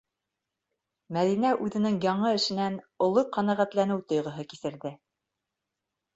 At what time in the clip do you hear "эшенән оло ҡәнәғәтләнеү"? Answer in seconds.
2.39-4.01